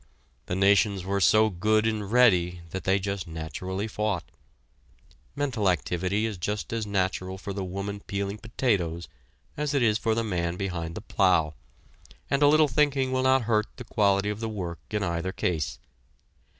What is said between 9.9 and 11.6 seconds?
for the man behind the plow,